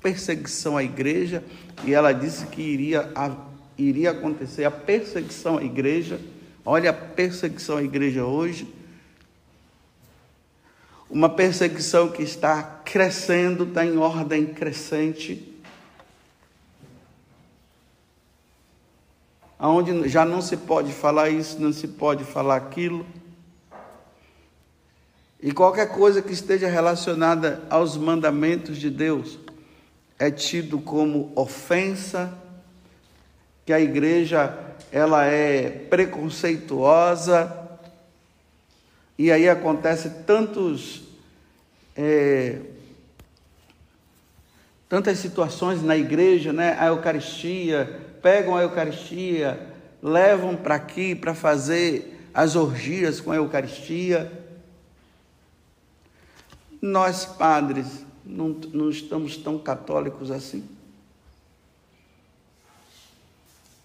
perseguição 0.00 0.76
à 0.76 0.82
igreja, 0.82 1.44
e 1.84 1.94
ela 1.94 2.12
disse 2.12 2.46
que 2.46 2.62
iria, 2.62 3.10
a, 3.14 3.30
iria 3.76 4.10
acontecer 4.10 4.64
a 4.64 4.70
perseguição 4.70 5.58
à 5.58 5.62
igreja. 5.62 6.20
Olha 6.64 6.90
a 6.90 6.92
perseguição 6.92 7.76
à 7.76 7.82
igreja 7.82 8.24
hoje. 8.24 8.66
Uma 11.08 11.28
perseguição 11.28 12.08
que 12.08 12.22
está 12.22 12.62
crescendo, 12.62 13.64
está 13.64 13.84
em 13.84 13.96
ordem 13.96 14.46
crescente. 14.46 15.46
Onde 19.58 20.08
já 20.08 20.24
não 20.24 20.40
se 20.40 20.56
pode 20.56 20.92
falar 20.92 21.28
isso, 21.28 21.60
não 21.60 21.72
se 21.72 21.88
pode 21.88 22.24
falar 22.24 22.56
aquilo. 22.56 23.04
E 25.42 25.52
qualquer 25.52 25.88
coisa 25.88 26.22
que 26.22 26.32
esteja 26.32 26.68
relacionada 26.68 27.62
aos 27.68 27.96
mandamentos 27.96 28.78
de 28.78 28.90
Deus 28.90 29.38
é 30.20 30.30
tido 30.30 30.78
como 30.78 31.32
ofensa, 31.34 32.32
que 33.66 33.72
a 33.72 33.80
igreja 33.80 34.56
ela 34.92 35.24
é 35.24 35.68
preconceituosa, 35.68 37.68
e 39.18 39.32
aí 39.32 39.48
acontece 39.48 40.10
tantos 40.24 41.02
é, 41.96 42.60
tantas 44.88 45.18
situações 45.18 45.82
na 45.82 45.96
igreja, 45.96 46.52
né? 46.52 46.76
A 46.78 46.86
Eucaristia, 46.86 48.00
pegam 48.22 48.56
a 48.56 48.62
Eucaristia 48.62 49.68
levam 50.02 50.56
para 50.56 50.76
aqui 50.76 51.14
para 51.14 51.34
fazer 51.34 52.28
as 52.32 52.56
orgias 52.56 53.20
com 53.20 53.32
a 53.32 53.36
Eucaristia. 53.36 54.32
Nós, 56.80 57.26
padres, 57.26 58.06
não, 58.30 58.48
não 58.72 58.90
estamos 58.90 59.36
tão 59.36 59.58
católicos 59.58 60.30
assim. 60.30 60.64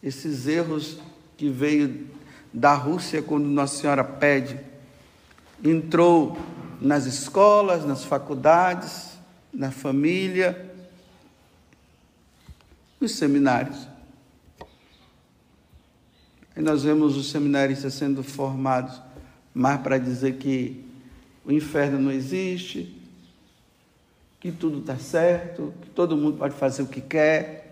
Esses 0.01 0.47
erros 0.47 0.97
que 1.35 1.49
veio 1.49 2.07
da 2.53 2.73
Rússia 2.73 3.21
quando 3.21 3.45
Nossa 3.45 3.81
Senhora 3.81 4.03
pede, 4.03 4.59
entrou 5.63 6.37
nas 6.79 7.05
escolas, 7.05 7.85
nas 7.85 8.03
faculdades, 8.03 9.17
na 9.51 9.71
família, 9.71 10.73
nos 12.99 13.13
seminários. 13.13 13.87
E 16.55 16.61
nós 16.61 16.83
vemos 16.83 17.17
os 17.17 17.31
seminaristas 17.31 17.93
sendo 17.93 18.23
formados 18.23 19.01
mais 19.53 19.81
para 19.81 19.97
dizer 19.97 20.37
que 20.37 20.85
o 21.45 21.51
inferno 21.51 21.99
não 21.99 22.11
existe, 22.11 23.04
que 24.39 24.51
tudo 24.51 24.79
está 24.79 24.97
certo, 24.97 25.73
que 25.81 25.89
todo 25.89 26.15
mundo 26.15 26.37
pode 26.37 26.53
fazer 26.55 26.83
o 26.83 26.87
que 26.87 27.01
quer. 27.01 27.65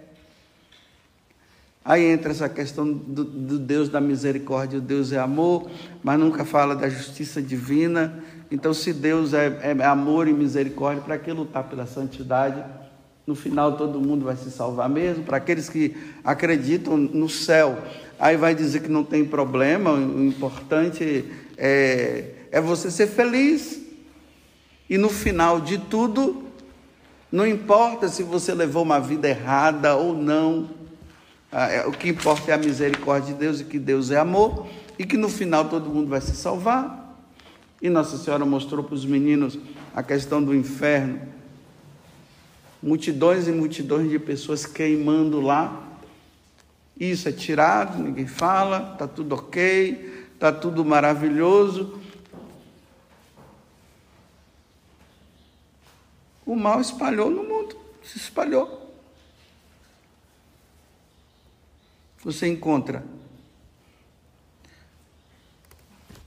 Aí 1.86 2.06
entra 2.06 2.32
essa 2.32 2.48
questão 2.48 2.92
do, 2.92 3.26
do, 3.26 3.60
Deus 3.60 3.90
da 3.90 4.00
misericórdia, 4.00 4.80
o 4.80 4.82
Deus 4.82 5.12
é 5.12 5.20
amor, 5.20 5.70
mas 6.02 6.18
nunca 6.18 6.46
fala 6.46 6.76
da 6.76 6.88
justiça 6.88 7.42
divina. 7.42 8.24
Então, 8.50 8.74
se 8.74 8.94
Deus 8.94 9.34
é, 9.34 9.60
é 9.62 9.86
amor 9.86 10.28
e 10.28 10.34
misericórdia, 10.34 11.04
para 11.04 11.18
que 11.18 11.32
lutar 11.32 11.66
pela 11.66 11.86
santidade? 11.86 12.64
No 13.28 13.36
final, 13.36 13.76
todo 13.76 14.00
mundo 14.00 14.24
vai 14.24 14.38
se 14.38 14.50
salvar 14.50 14.88
mesmo. 14.90 15.24
Para 15.24 15.38
aqueles 15.38 15.68
que 15.68 15.96
acreditam 16.24 16.96
no 16.96 17.28
céu, 17.28 17.78
aí 18.18 18.38
vai 18.38 18.56
dizer 18.56 18.82
que 18.82 18.90
não 18.90 19.04
tem 19.04 19.26
problema, 19.26 19.92
o 19.92 20.24
importante 20.24 21.26
é, 21.58 22.32
é 22.52 22.62
você 22.62 22.90
ser 22.90 23.08
feliz. 23.08 23.82
E 24.90 24.98
no 24.98 25.10
final 25.10 25.60
de 25.60 25.78
tudo, 25.78 26.43
não 27.34 27.48
importa 27.48 28.08
se 28.10 28.22
você 28.22 28.54
levou 28.54 28.84
uma 28.84 29.00
vida 29.00 29.28
errada 29.28 29.96
ou 29.96 30.14
não, 30.14 30.70
ah, 31.52 31.68
é, 31.68 31.84
o 31.88 31.92
que 31.92 32.08
importa 32.08 32.52
é 32.52 32.54
a 32.54 32.60
misericórdia 32.60 33.34
de 33.34 33.40
Deus 33.40 33.60
e 33.60 33.64
que 33.64 33.80
Deus 33.80 34.12
é 34.12 34.20
amor 34.20 34.68
e 35.00 35.04
que 35.04 35.18
no 35.18 35.28
final 35.28 35.68
todo 35.68 35.90
mundo 35.90 36.10
vai 36.10 36.22
se 36.22 36.36
salvar. 36.36 37.18
E 37.82 37.90
Nossa 37.90 38.18
Senhora 38.18 38.46
mostrou 38.46 38.84
para 38.84 38.94
os 38.94 39.04
meninos 39.04 39.58
a 39.96 40.04
questão 40.04 40.44
do 40.44 40.54
inferno. 40.54 41.20
Multidões 42.84 43.48
e 43.48 43.52
multidões 43.52 44.12
de 44.12 44.20
pessoas 44.20 44.68
queimando 44.68 45.42
lá. 45.42 45.82
Isso 47.00 47.28
é 47.28 47.32
tirado, 47.32 47.98
ninguém 47.98 48.28
fala, 48.28 48.92
está 48.94 49.08
tudo 49.08 49.34
ok, 49.34 50.28
está 50.36 50.52
tudo 50.52 50.86
maravilhoso. 50.86 52.00
O 56.46 56.56
mal 56.56 56.82
espalhou 56.82 57.30
no 57.30 57.44
mundo, 57.44 57.78
se 58.04 58.18
espalhou. 58.18 58.84
você 62.24 62.48
encontra 62.48 63.04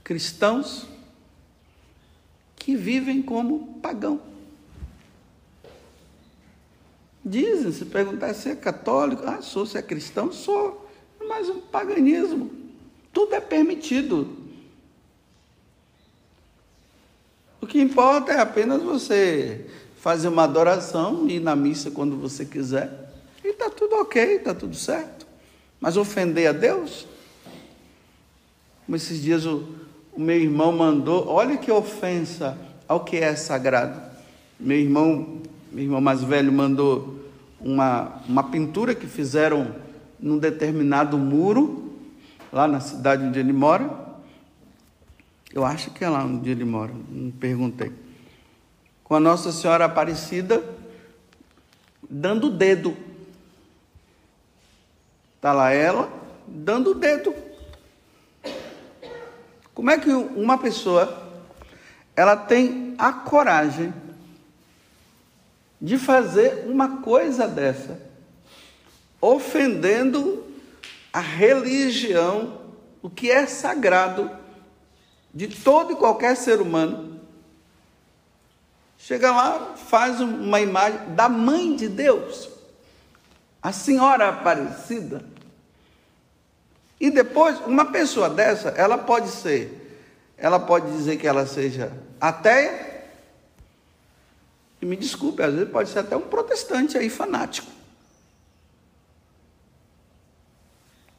cristãos 0.03 0.87
que 2.55 2.75
vivem 2.75 3.21
como 3.21 3.79
pagão. 3.81 4.21
Dizem, 7.25 7.71
se 7.73 7.85
perguntar 7.85 8.33
se 8.33 8.49
é 8.49 8.55
católico, 8.55 9.23
ah, 9.25 9.41
sou, 9.41 9.65
se 9.65 9.77
é 9.77 9.81
cristão, 9.81 10.31
sou, 10.31 10.89
mas 11.27 11.49
um 11.49 11.59
paganismo. 11.59 12.51
Tudo 13.11 13.35
é 13.35 13.41
permitido. 13.41 14.37
O 17.59 17.67
que 17.67 17.81
importa 17.81 18.31
é 18.31 18.39
apenas 18.39 18.81
você 18.81 19.69
fazer 19.99 20.27
uma 20.27 20.43
adoração, 20.43 21.27
ir 21.27 21.39
na 21.39 21.55
missa 21.55 21.91
quando 21.91 22.17
você 22.17 22.45
quiser, 22.45 23.11
e 23.43 23.49
está 23.49 23.69
tudo 23.69 23.95
ok, 23.95 24.35
está 24.35 24.53
tudo 24.53 24.75
certo. 24.75 25.25
Mas 25.79 25.97
ofender 25.97 26.47
a 26.47 26.51
Deus? 26.51 27.07
Como 28.85 28.95
esses 28.95 29.21
dias 29.21 29.45
o, 29.45 29.63
o 30.13 30.19
meu 30.19 30.37
irmão 30.37 30.71
mandou, 30.71 31.27
olha 31.27 31.57
que 31.57 31.71
ofensa 31.71 32.57
ao 32.87 33.03
que 33.03 33.17
é 33.17 33.35
sagrado. 33.35 34.01
Meu 34.59 34.77
irmão, 34.77 35.41
meu 35.71 35.83
irmão 35.83 36.01
mais 36.01 36.23
velho 36.23 36.51
mandou 36.51 37.19
uma, 37.59 38.21
uma 38.27 38.43
pintura 38.43 38.95
que 38.95 39.07
fizeram 39.07 39.75
num 40.19 40.37
determinado 40.37 41.17
muro, 41.17 41.93
lá 42.51 42.67
na 42.67 42.79
cidade 42.79 43.23
onde 43.23 43.39
ele 43.39 43.53
mora. 43.53 44.07
Eu 45.53 45.65
acho 45.65 45.91
que 45.91 46.03
é 46.03 46.09
lá 46.09 46.23
onde 46.23 46.49
ele 46.49 46.65
mora, 46.65 46.93
não 47.09 47.31
perguntei. 47.31 47.91
Com 49.07 49.15
a 49.15 49.19
Nossa 49.21 49.51
Senhora 49.53 49.85
Aparecida 49.85 50.61
dando 52.09 52.47
o 52.47 52.51
dedo 52.51 53.07
Está 55.37 55.53
lá 55.53 55.71
ela 55.71 56.11
dando 56.47 56.91
o 56.91 56.95
dedo. 56.95 57.33
Como 59.73 59.91
é 59.91 59.99
que 59.99 60.09
uma 60.09 60.57
pessoa 60.57 61.25
ela 62.15 62.35
tem 62.35 62.95
a 62.97 63.13
coragem 63.13 63.93
de 65.79 65.97
fazer 65.97 66.65
uma 66.67 67.01
coisa 67.01 67.47
dessa, 67.47 68.01
ofendendo 69.21 70.43
a 71.13 71.19
religião, 71.19 72.59
o 73.01 73.09
que 73.09 73.29
é 73.29 73.45
sagrado 73.45 74.31
de 75.31 75.47
todo 75.47 75.93
e 75.93 75.95
qualquer 75.95 76.35
ser 76.35 76.59
humano? 76.59 77.16
Chega 79.07 79.31
lá, 79.31 79.73
faz 79.77 80.19
uma 80.19 80.59
imagem 80.59 81.15
da 81.15 81.29
mãe 81.29 81.77
de 81.77 81.87
Deus, 81.87 82.49
a 83.63 83.71
senhora 83.71 84.27
Aparecida. 84.27 85.23
E 86.99 87.09
depois, 87.09 87.57
uma 87.61 87.85
pessoa 87.85 88.29
dessa, 88.29 88.67
ela 88.71 88.97
pode 88.97 89.29
ser, 89.29 90.03
ela 90.37 90.59
pode 90.59 90.91
dizer 90.91 91.15
que 91.15 91.25
ela 91.25 91.45
seja 91.45 91.89
ateia, 92.19 93.05
e 94.81 94.85
me 94.85 94.97
desculpe, 94.97 95.41
às 95.41 95.53
vezes 95.53 95.71
pode 95.71 95.89
ser 95.89 95.99
até 95.99 96.17
um 96.17 96.27
protestante 96.27 96.97
aí 96.97 97.09
fanático, 97.09 97.71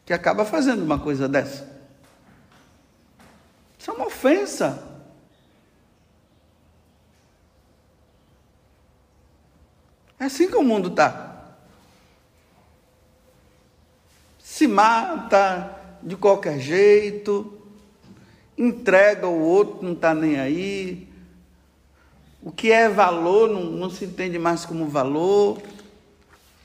que 0.05 0.12
acaba 0.12 0.44
fazendo 0.44 0.85
uma 0.85 0.98
coisa 0.98 1.27
dessa. 1.27 1.66
Isso 3.79 3.90
é 3.90 3.94
uma 3.94 4.09
ofensa. 4.09 4.88
É 10.18 10.24
assim 10.24 10.48
que 10.48 10.57
o 10.57 10.62
mundo 10.62 10.88
está. 10.88 11.28
se 14.59 14.66
mata 14.66 15.72
de 16.02 16.16
qualquer 16.16 16.59
jeito, 16.59 17.62
entrega 18.57 19.28
o 19.28 19.38
outro, 19.38 19.85
não 19.87 19.92
está 19.92 20.12
nem 20.12 20.40
aí. 20.40 21.09
O 22.42 22.50
que 22.50 22.72
é 22.72 22.88
valor 22.88 23.48
não, 23.48 23.66
não 23.66 23.88
se 23.88 24.04
entende 24.04 24.37
mais 24.37 24.64
como 24.64 24.88
valor. 24.88 25.62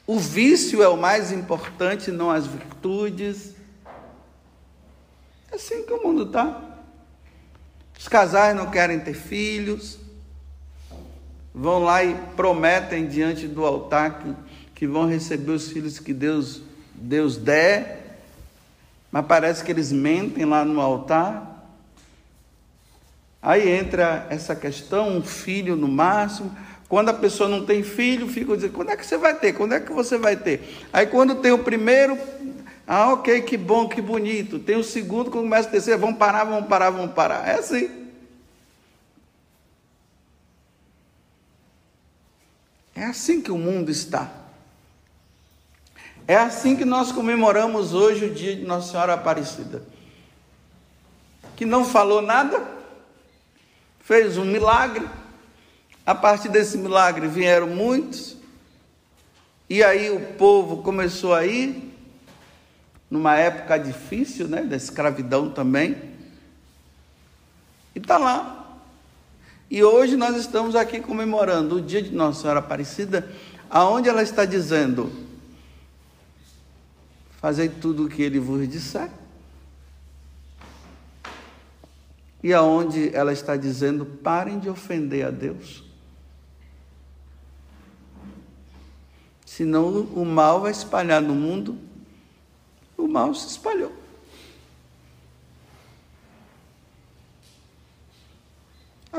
O 0.08 0.18
vício 0.18 0.82
é 0.82 0.88
o 0.90 0.98
mais 0.98 1.32
importante, 1.32 2.10
não 2.10 2.32
as 2.32 2.48
virtudes. 2.48 3.54
É 5.52 5.56
assim 5.56 5.84
que 5.84 5.94
o 5.94 6.02
mundo 6.02 6.24
está. 6.24 6.64
Os 8.00 8.08
casais 8.08 8.56
não 8.56 8.72
querem 8.72 9.00
ter 9.02 9.14
filhos, 9.14 10.00
vão 11.54 11.84
lá 11.84 12.04
e 12.04 12.16
prometem 12.36 13.08
diante 13.08 13.48
do 13.48 13.66
altar 13.66 14.20
que, 14.20 14.34
que 14.74 14.88
vão 14.88 15.08
receber 15.08 15.52
os 15.52 15.70
filhos 15.70 16.00
que 16.00 16.14
Deus 16.14 16.62
Deus 16.96 17.36
der, 17.38 18.22
mas 19.12 19.26
parece 19.26 19.64
que 19.64 19.72
eles 19.72 19.92
mentem 19.92 20.46
lá 20.46 20.64
no 20.64 20.80
altar. 20.80 21.68
Aí 23.42 23.70
entra 23.70 24.26
essa 24.30 24.56
questão, 24.56 25.18
um 25.18 25.22
filho 25.22 25.76
no 25.76 25.88
máximo. 25.88 26.56
Quando 26.88 27.10
a 27.10 27.14
pessoa 27.14 27.50
não 27.50 27.66
tem 27.66 27.84
filho, 27.84 28.28
fica 28.28 28.56
dizendo, 28.56 28.74
quando 28.74 28.92
é 28.92 28.96
que 28.96 29.06
você 29.06 29.18
vai 29.18 29.38
ter? 29.38 29.54
Quando 29.54 29.74
é 29.74 29.80
que 29.80 29.92
você 29.92 30.18
vai 30.18 30.38
ter? 30.38 30.78
Aí 30.94 31.06
quando 31.08 31.36
tem 31.36 31.52
o 31.52 31.60
primeiro, 31.60 32.18
ah, 32.88 33.14
ok, 33.14 33.42
que 33.42 33.58
bom, 33.58 33.90
que 33.90 34.02
bonito. 34.02 34.60
Tem 34.60 34.78
o 34.78 34.84
segundo, 34.84 35.30
começa 35.30 35.68
o 35.68 35.72
terceiro, 35.72 36.00
vamos 36.00 36.18
parar, 36.18 36.46
vamos 36.46 36.68
parar, 36.68 36.90
vamos 36.90 37.14
parar. 37.14 37.48
É 37.48 37.56
assim. 37.56 38.03
É 42.96 43.06
assim 43.06 43.42
que 43.42 43.52
o 43.52 43.58
mundo 43.58 43.90
está. 43.90 44.32
É 46.28 46.36
assim 46.36 46.76
que 46.76 46.86
nós 46.86 47.12
comemoramos 47.12 47.94
hoje 47.94 48.26
o 48.26 48.34
dia 48.34 48.56
de 48.56 48.64
Nossa 48.64 48.92
Senhora 48.92 49.14
Aparecida. 49.14 49.84
Que 51.56 51.66
não 51.66 51.84
falou 51.84 52.22
nada, 52.22 52.66
fez 54.00 54.38
um 54.38 54.46
milagre, 54.46 55.08
a 56.06 56.16
partir 56.16 56.50
desse 56.50 56.78
milagre 56.78 57.28
vieram 57.28 57.68
muitos, 57.68 58.38
e 59.70 59.84
aí 59.84 60.10
o 60.10 60.34
povo 60.34 60.84
começou 60.84 61.34
a 61.34 61.46
ir 61.46 61.92
numa 63.10 63.36
época 63.36 63.78
difícil, 63.78 64.48
né, 64.48 64.64
da 64.64 64.76
escravidão 64.76 65.50
também. 65.50 65.98
E 67.96 68.00
está 68.00 68.18
lá. 68.18 68.63
E 69.74 69.84
hoje 69.84 70.16
nós 70.16 70.38
estamos 70.38 70.76
aqui 70.76 71.00
comemorando 71.00 71.78
o 71.78 71.82
dia 71.82 72.00
de 72.00 72.12
Nossa 72.12 72.42
Senhora 72.42 72.60
Aparecida, 72.60 73.28
aonde 73.68 74.08
ela 74.08 74.22
está 74.22 74.46
dizendo: 74.46 75.12
Fazei 77.42 77.68
tudo 77.68 78.06
o 78.06 78.08
que 78.08 78.22
ele 78.22 78.40
vos 78.40 78.70
disser. 78.70 79.10
E 82.44 82.54
aonde 82.54 83.10
ela 83.16 83.34
está 83.34 83.58
dizendo: 83.58 84.06
parem 84.06 84.60
de 84.60 84.70
ofender 84.70 85.26
a 85.26 85.32
Deus. 85.32 85.84
Senão 89.44 89.88
o 89.90 90.24
mal 90.24 90.62
vai 90.62 90.72
espalhar 90.72 91.20
no 91.20 91.34
mundo. 91.34 91.80
O 92.96 93.08
mal 93.08 93.34
se 93.34 93.48
espalhou. 93.48 94.03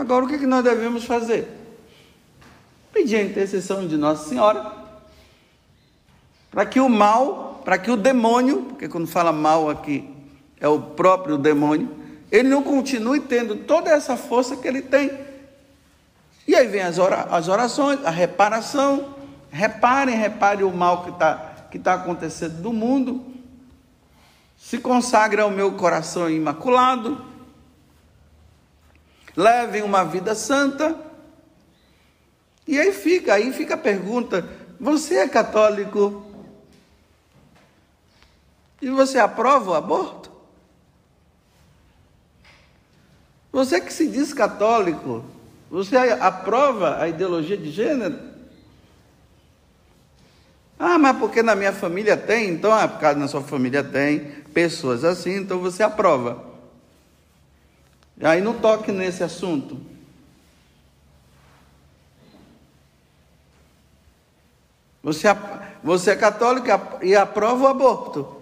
Agora 0.05 0.27
o 0.27 0.29
que 0.29 0.47
nós 0.47 0.63
devemos 0.63 1.07
fazer? 1.07 1.49
Pedir 2.93 3.17
a 3.17 3.23
intercessão 3.23 3.89
de 3.89 3.97
Nossa 3.97 4.29
Senhora 4.29 4.71
para 6.51 6.67
que 6.67 6.79
o 6.79 6.91
mal, 6.91 7.63
para 7.65 7.79
que 7.79 7.91
o 7.91 7.97
demônio, 7.97 8.65
porque 8.65 8.87
quando 8.87 9.07
fala 9.07 9.33
mal 9.33 9.71
aqui 9.71 10.07
é 10.61 10.69
o 10.69 10.79
próprio 10.79 11.39
demônio, 11.39 11.89
ele 12.31 12.51
não 12.51 12.63
continue 12.63 13.19
tendo 13.19 13.57
toda 13.57 13.91
essa 13.91 14.15
força 14.15 14.59
que 14.59 14.69
ele 14.69 14.83
tem. 14.83 15.11
E 16.47 16.55
aí 16.55 16.67
vem 16.67 16.83
as, 16.83 16.99
orações, 17.49 18.05
a 18.05 18.11
reparação. 18.11 19.15
Reparem, 19.51 20.17
reparem 20.17 20.65
o 20.65 20.71
mal 20.71 21.03
que 21.03 21.11
está 21.11 21.53
que 21.71 21.79
tá 21.79 21.95
acontecendo 21.95 22.61
no 22.61 22.75
mundo. 22.75 23.25
Se 24.59 24.77
consagre 24.77 25.41
ao 25.41 25.51
meu 25.51 25.73
coração 25.73 26.29
imaculado. 26.29 27.33
Levem 29.37 29.83
uma 29.83 30.05
vida 30.05 30.35
santa. 30.35 30.99
E 32.67 32.79
aí 32.79 32.93
fica, 32.93 33.35
aí 33.35 33.53
fica 33.53 33.75
a 33.75 33.79
pergunta: 33.79 34.49
você 34.79 35.17
é 35.17 35.29
católico? 35.29 36.25
E 38.81 38.91
você 38.91 39.19
aprova 39.19 39.71
o 39.71 39.75
aborto? 39.75 40.31
Você 43.51 43.81
que 43.81 43.93
se 43.93 44.09
diz 44.09 44.35
católico, 44.35 45.25
você 45.71 45.97
aprova 45.97 47.01
a 47.01 47.09
ideologia 47.09 47.57
de 47.57 47.71
gênero? 47.71 48.19
Ah, 50.79 50.99
mas 50.99 51.17
porque 51.17 51.43
na 51.43 51.55
minha 51.55 51.73
família 51.73 52.17
tem, 52.17 52.51
então, 52.51 52.77
é 52.77 52.87
por 52.87 52.99
causa 52.99 53.19
na 53.19 53.29
sua 53.29 53.43
família 53.43 53.83
tem 53.83 54.21
pessoas 54.53 55.05
assim, 55.05 55.37
então 55.37 55.61
você 55.61 55.83
aprova. 55.83 56.54
Aí 58.23 58.41
não 58.41 58.59
toque 58.59 58.93
nesse 58.93 59.23
assunto. 59.23 59.79
Você, 65.03 65.29
você 65.83 66.13
é 66.13 66.17
católico 66.17 66.67
e 67.03 67.15
aprova 67.15 67.65
o 67.65 67.67
aborto. 67.67 68.41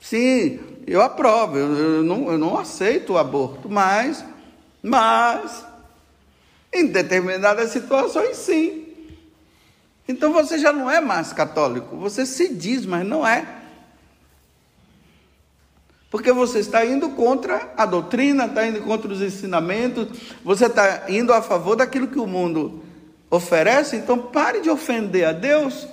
Sim, 0.00 0.60
eu 0.86 1.02
aprovo, 1.02 1.58
eu, 1.58 1.76
eu, 1.76 2.04
não, 2.04 2.32
eu 2.32 2.38
não 2.38 2.56
aceito 2.56 3.12
o 3.12 3.18
aborto, 3.18 3.68
mas, 3.68 4.24
mas, 4.82 5.66
em 6.72 6.86
determinadas 6.86 7.70
situações, 7.70 8.36
sim. 8.38 8.86
Então 10.08 10.32
você 10.32 10.58
já 10.58 10.72
não 10.72 10.90
é 10.90 11.00
mais 11.00 11.32
católico, 11.34 11.96
você 11.96 12.24
se 12.24 12.54
diz, 12.54 12.86
mas 12.86 13.06
não 13.06 13.26
é. 13.26 13.57
Porque 16.10 16.32
você 16.32 16.60
está 16.60 16.84
indo 16.84 17.10
contra 17.10 17.72
a 17.76 17.84
doutrina, 17.84 18.46
está 18.46 18.66
indo 18.66 18.80
contra 18.82 19.12
os 19.12 19.20
ensinamentos, 19.20 20.08
você 20.42 20.66
está 20.66 21.04
indo 21.08 21.32
a 21.32 21.42
favor 21.42 21.76
daquilo 21.76 22.08
que 22.08 22.18
o 22.18 22.26
mundo 22.26 22.82
oferece, 23.30 23.96
então 23.96 24.18
pare 24.18 24.60
de 24.60 24.70
ofender 24.70 25.26
a 25.26 25.32
Deus 25.32 25.86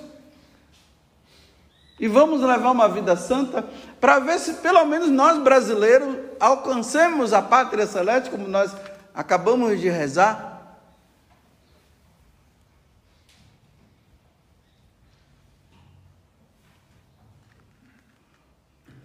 e 1.98 2.08
vamos 2.08 2.42
levar 2.42 2.70
uma 2.70 2.88
vida 2.88 3.16
santa 3.16 3.64
para 4.00 4.18
ver 4.18 4.38
se 4.38 4.54
pelo 4.54 4.84
menos 4.84 5.08
nós 5.08 5.38
brasileiros 5.42 6.14
alcancemos 6.38 7.32
a 7.32 7.40
pátria 7.40 7.86
celeste, 7.86 8.30
como 8.30 8.46
nós 8.46 8.70
acabamos 9.14 9.80
de 9.80 9.88
rezar. 9.88 10.55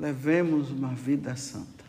Levemos 0.01 0.71
uma 0.71 0.95
vida 0.95 1.35
santa. 1.35 1.85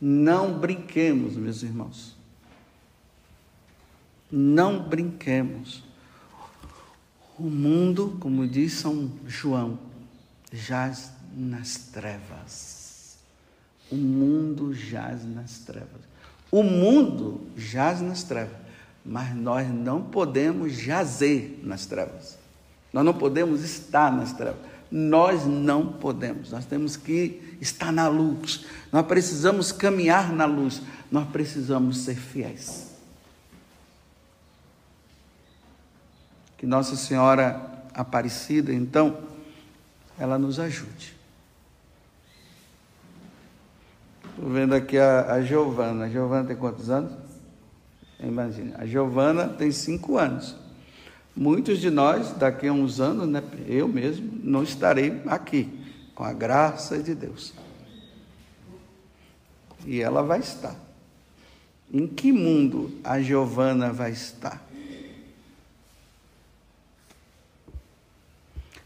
Não 0.00 0.58
brinquemos, 0.58 1.36
meus 1.36 1.62
irmãos. 1.62 2.16
Não 4.32 4.88
brinquemos. 4.88 5.84
O 7.38 7.42
mundo, 7.42 8.16
como 8.20 8.48
diz 8.48 8.72
São 8.72 9.12
João, 9.26 9.78
jaz 10.50 11.12
nas 11.36 11.76
trevas. 11.92 13.18
O 13.90 13.96
mundo 13.96 14.72
jaz 14.72 15.26
nas 15.26 15.58
trevas. 15.58 16.00
O 16.50 16.62
mundo 16.62 17.46
jaz 17.54 18.00
nas 18.00 18.22
trevas, 18.22 18.56
mas 19.04 19.36
nós 19.36 19.68
não 19.68 20.02
podemos 20.02 20.72
jazer 20.72 21.60
nas 21.62 21.84
trevas. 21.84 22.38
Nós 22.94 23.04
não 23.04 23.12
podemos 23.12 23.62
estar 23.62 24.10
nas 24.10 24.32
trevas. 24.32 24.73
Nós 24.96 25.44
não 25.44 25.88
podemos. 25.88 26.52
Nós 26.52 26.64
temos 26.66 26.96
que 26.96 27.56
estar 27.60 27.90
na 27.90 28.06
luz. 28.06 28.64
Nós 28.92 29.04
precisamos 29.04 29.72
caminhar 29.72 30.32
na 30.32 30.44
luz. 30.44 30.80
Nós 31.10 31.28
precisamos 31.30 32.04
ser 32.04 32.14
fiéis. 32.14 32.94
Que 36.56 36.64
Nossa 36.64 36.94
Senhora 36.94 37.72
Aparecida, 37.92 38.72
então, 38.72 39.18
ela 40.16 40.38
nos 40.38 40.60
ajude. 40.60 41.16
Estou 44.30 44.48
vendo 44.48 44.76
aqui 44.76 44.96
a, 44.96 45.32
a 45.32 45.42
Giovana. 45.42 46.04
A 46.04 46.08
Giovana 46.08 46.46
tem 46.46 46.56
quantos 46.56 46.88
anos? 46.88 47.12
Imagina. 48.20 48.76
A 48.78 48.86
Giovana 48.86 49.48
tem 49.48 49.72
cinco 49.72 50.18
anos. 50.18 50.54
Muitos 51.36 51.80
de 51.80 51.90
nós, 51.90 52.32
daqui 52.32 52.68
a 52.68 52.72
uns 52.72 53.00
anos, 53.00 53.28
né, 53.28 53.42
eu 53.66 53.88
mesmo, 53.88 54.30
não 54.42 54.62
estarei 54.62 55.20
aqui, 55.26 55.68
com 56.14 56.22
a 56.22 56.32
graça 56.32 57.02
de 57.02 57.14
Deus. 57.14 57.52
E 59.84 60.00
ela 60.00 60.22
vai 60.22 60.38
estar. 60.38 60.76
Em 61.92 62.06
que 62.06 62.32
mundo 62.32 62.92
a 63.02 63.20
Giovana 63.20 63.92
vai 63.92 64.12
estar? 64.12 64.64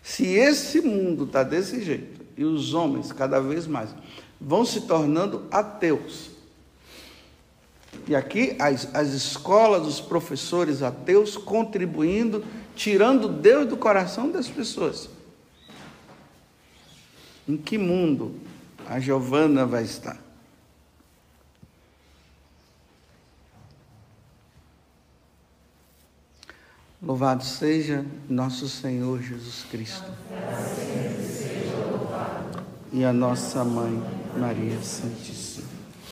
Se 0.02 0.26
esse 0.26 0.80
mundo 0.80 1.24
está 1.24 1.42
desse 1.42 1.82
jeito, 1.82 2.24
e 2.34 2.44
os 2.44 2.72
homens 2.72 3.12
cada 3.12 3.40
vez 3.40 3.66
mais 3.66 3.90
vão 4.40 4.64
se 4.64 4.82
tornando 4.82 5.46
ateus, 5.50 6.30
e 8.08 8.16
aqui 8.16 8.56
as, 8.58 8.88
as 8.94 9.08
escolas, 9.08 9.86
os 9.86 10.00
professores 10.00 10.82
ateus 10.82 11.36
contribuindo, 11.36 12.42
tirando 12.74 13.28
Deus 13.28 13.68
do 13.68 13.76
coração 13.76 14.30
das 14.30 14.48
pessoas. 14.48 15.10
Em 17.46 17.58
que 17.58 17.76
mundo 17.76 18.34
a 18.86 18.98
Giovana 18.98 19.66
vai 19.66 19.84
estar? 19.84 20.18
Louvado 27.02 27.44
seja 27.44 28.04
nosso 28.28 28.68
Senhor 28.68 29.22
Jesus 29.22 29.64
Cristo. 29.70 30.10
E 32.90 33.04
a 33.04 33.12
nossa 33.12 33.62
mãe, 33.64 34.02
Maria 34.36 34.80
Santíssima. 34.82 35.57